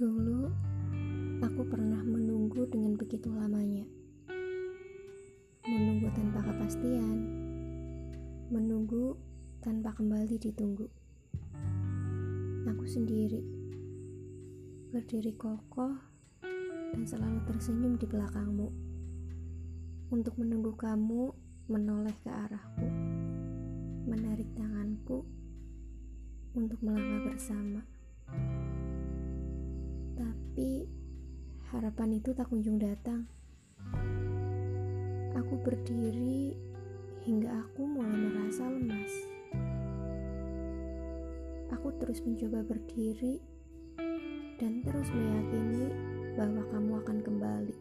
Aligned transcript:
Dulu, 0.00 0.48
aku 1.44 1.60
pernah 1.68 2.00
menunggu 2.00 2.64
dengan 2.72 2.96
begitu 2.96 3.28
lamanya. 3.36 3.84
Menunggu 5.68 6.08
tanpa 6.16 6.40
kepastian. 6.40 7.20
Menunggu 8.48 9.20
tanpa 9.60 9.92
kembali 9.92 10.40
ditunggu. 10.40 10.88
Aku 12.64 12.84
sendiri. 12.88 13.44
Berdiri 14.88 15.36
kokoh 15.36 15.92
dan 16.96 17.04
selalu 17.04 17.44
tersenyum 17.44 18.00
di 18.00 18.08
belakangmu. 18.08 18.72
Untuk 20.16 20.32
menunggu 20.40 20.80
kamu 20.80 21.28
menoleh 21.68 22.16
ke 22.24 22.32
arahku. 22.32 22.88
Menarik 24.08 24.48
tanganku 24.56 25.28
untuk 26.56 26.80
melangkah 26.80 27.36
bersama. 27.36 27.84
Tapi 30.20 30.84
harapan 31.72 32.20
itu 32.20 32.36
tak 32.36 32.52
kunjung 32.52 32.76
datang. 32.76 33.24
Aku 35.32 35.56
berdiri 35.64 36.52
hingga 37.24 37.48
aku 37.64 37.88
mulai 37.88 38.28
merasa 38.28 38.68
lemas. 38.68 39.14
Aku 41.72 41.88
terus 41.96 42.20
mencoba 42.20 42.60
berdiri 42.68 43.40
dan 44.60 44.84
terus 44.84 45.08
meyakini 45.08 45.88
bahwa 46.36 46.60
kamu 46.68 46.92
akan 47.00 47.18
kembali. 47.24 47.78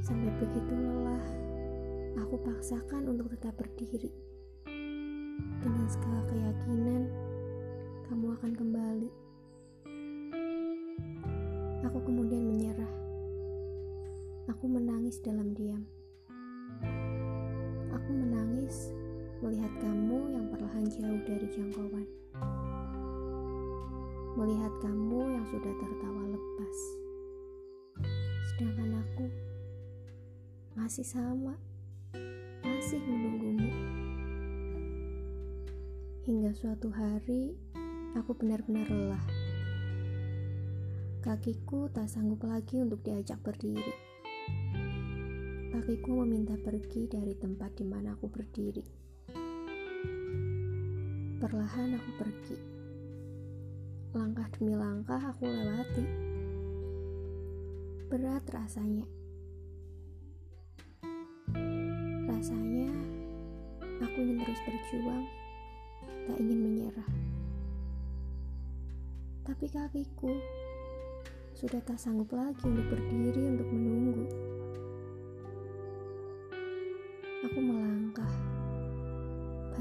Sampai 0.00 0.32
begitu 0.40 0.72
lelah, 0.72 1.26
aku 2.16 2.40
paksakan 2.40 3.12
untuk 3.12 3.28
tetap 3.36 3.52
berdiri. 3.60 4.08
Dengan 5.60 5.86
segala 5.92 6.24
keyakinan, 6.32 7.09
diam. 15.60 15.84
Aku 17.92 18.10
menangis 18.16 18.96
melihat 19.44 19.68
kamu 19.76 20.32
yang 20.32 20.48
perlahan 20.48 20.88
jauh 20.88 21.20
dari 21.28 21.46
jangkauan. 21.52 22.08
Melihat 24.40 24.72
kamu 24.80 25.20
yang 25.36 25.44
sudah 25.52 25.74
tertawa 25.76 26.22
lepas. 26.32 26.76
Sedangkan 28.48 29.04
aku 29.04 29.24
masih 30.80 31.04
sama, 31.04 31.52
masih 32.64 33.04
menunggumu. 33.04 33.68
Hingga 36.24 36.56
suatu 36.56 36.88
hari, 36.88 37.52
aku 38.16 38.32
benar-benar 38.32 38.88
lelah. 38.88 39.24
Kakiku 41.20 41.92
tak 41.92 42.08
sanggup 42.08 42.48
lagi 42.48 42.80
untuk 42.80 43.04
diajak 43.04 43.36
berdiri. 43.44 44.09
Kakiku 45.80 46.12
meminta 46.12 46.52
pergi 46.60 47.08
dari 47.08 47.32
tempat 47.32 47.72
di 47.80 47.88
mana 47.88 48.12
aku 48.12 48.28
berdiri. 48.28 48.84
Perlahan 51.40 51.96
aku 51.96 52.10
pergi. 52.20 52.56
Langkah 54.12 54.44
demi 54.52 54.76
langkah 54.76 55.16
aku 55.16 55.48
lewati. 55.48 56.04
Berat 58.12 58.44
rasanya. 58.52 59.08
Rasanya 62.28 62.92
aku 64.04 64.16
ingin 64.20 64.36
terus 64.44 64.60
berjuang, 64.60 65.24
tak 66.28 66.36
ingin 66.44 66.60
menyerah. 66.60 67.10
Tapi 69.48 69.64
kakiku 69.64 70.28
sudah 71.56 71.80
tak 71.80 71.96
sanggup 71.96 72.28
lagi 72.36 72.68
untuk 72.68 72.84
berdiri 72.84 73.56
untuk 73.56 73.68
menunggu. 73.72 74.49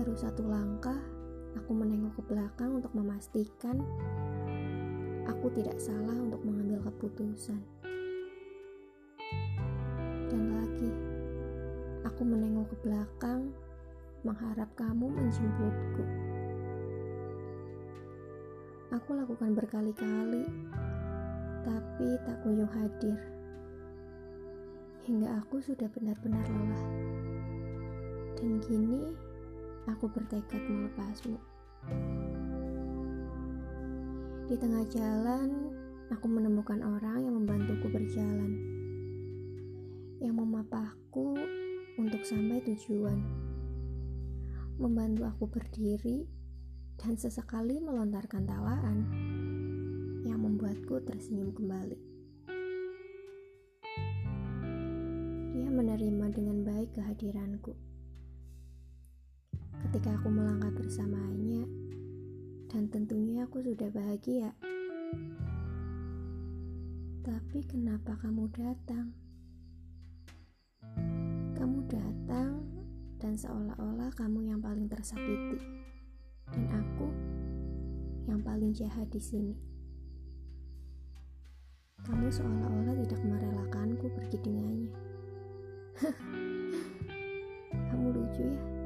Baru 0.09 0.25
satu 0.25 0.41
langkah, 0.49 0.97
aku 1.53 1.69
menengok 1.69 2.17
ke 2.17 2.33
belakang 2.33 2.81
untuk 2.81 2.89
memastikan 2.97 3.77
aku 5.29 5.53
tidak 5.53 5.77
salah 5.77 6.17
untuk 6.17 6.41
mengambil 6.41 6.81
keputusan. 6.89 7.61
Dan 10.33 10.43
lagi, 10.49 10.89
aku 12.09 12.25
menengok 12.25 12.73
ke 12.73 12.89
belakang, 12.89 13.53
mengharap 14.25 14.73
kamu 14.73 15.13
menjemputku. 15.13 16.01
Aku 18.89 19.13
lakukan 19.13 19.53
berkali-kali, 19.53 20.49
tapi 21.61 22.17
tak 22.25 22.41
kunjung 22.41 22.73
hadir. 22.73 23.13
Hingga 25.05 25.37
aku 25.37 25.61
sudah 25.61 25.85
benar-benar 25.93 26.41
lelah. 26.49 26.85
Dan 28.41 28.57
kini, 28.65 29.28
aku 29.99 30.15
bertekad 30.15 30.63
melepasmu. 30.63 31.35
Di 34.47 34.55
tengah 34.55 34.87
jalan, 34.87 35.75
aku 36.07 36.23
menemukan 36.23 36.79
orang 36.79 37.27
yang 37.27 37.35
membantuku 37.35 37.91
berjalan, 37.91 38.51
yang 40.23 40.39
memapahku 40.39 41.35
untuk 41.99 42.23
sampai 42.23 42.63
tujuan, 42.63 43.19
membantu 44.79 45.27
aku 45.27 45.51
berdiri, 45.51 46.23
dan 46.95 47.19
sesekali 47.19 47.83
melontarkan 47.83 48.47
tawaan 48.47 49.03
yang 50.23 50.39
membuatku 50.39 51.03
tersenyum 51.03 51.51
kembali. 51.51 51.99
Dia 55.59 55.67
menerima 55.67 56.25
dengan 56.31 56.63
baik 56.63 56.95
kehadiranku 56.95 57.89
ketika 59.99 60.15
aku 60.15 60.31
melangkah 60.31 60.71
bersamanya, 60.71 61.67
dan 62.71 62.87
tentunya 62.87 63.43
aku 63.43 63.59
sudah 63.59 63.91
bahagia. 63.91 64.55
Tapi 67.19 67.59
kenapa 67.67 68.15
kamu 68.23 68.47
datang? 68.55 69.11
Kamu 71.51 71.83
datang 71.91 72.63
dan 73.19 73.35
seolah-olah 73.35 74.07
kamu 74.15 74.47
yang 74.47 74.63
paling 74.63 74.88
tersakiti, 74.88 75.59
dan 76.47 76.63
aku 76.79 77.11
yang 78.31 78.39
paling 78.39 78.71
jahat 78.71 79.11
di 79.11 79.19
sini. 79.19 79.59
Kamu 82.07 82.31
seolah-olah 82.31 82.95
tidak 83.03 83.19
merelakanku 83.27 84.07
pergi 84.15 84.38
dengannya. 84.47 84.95
kamu 87.91 88.15
lucu 88.15 88.47
ya. 88.47 88.78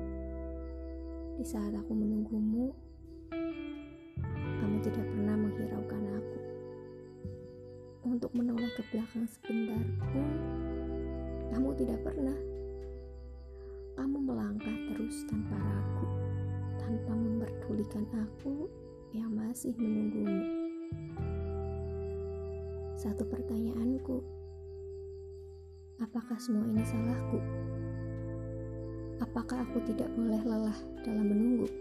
Di 1.33 1.41
saat 1.41 1.73
aku 1.73 1.97
menunggumu, 1.97 2.69
kamu 4.61 4.77
tidak 4.85 5.01
pernah 5.01 5.33
menghiraukan 5.33 6.03
aku. 6.13 6.37
Untuk 8.05 8.29
menoleh 8.37 8.69
ke 8.77 8.85
belakang 8.93 9.25
sebentar 9.25 9.81
pun, 10.13 10.29
kamu 11.49 11.69
tidak 11.73 11.99
pernah. 12.05 12.37
Kamu 13.97 14.17
melangkah 14.21 14.77
terus 14.93 15.25
tanpa 15.25 15.57
ragu, 15.57 16.05
tanpa 16.77 17.13
memperdulikan 17.17 18.05
aku 18.13 18.69
yang 19.17 19.33
masih 19.33 19.73
menunggumu. 19.73 20.45
Satu 22.93 23.25
pertanyaanku, 23.25 24.21
apakah 25.97 26.37
semua 26.37 26.69
ini 26.69 26.85
salahku? 26.85 27.41
Apakah 29.23 29.63
aku 29.63 29.79
tidak 29.87 30.11
boleh 30.19 30.43
lelah 30.43 30.75
dalam 31.07 31.31
menunggu? 31.31 31.71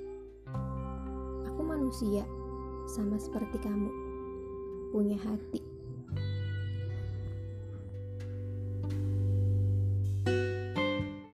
Aku 1.50 1.58
manusia, 1.66 2.22
sama 2.86 3.18
seperti 3.18 3.58
kamu, 3.58 3.90
punya 4.94 5.18
hati. 5.18 5.58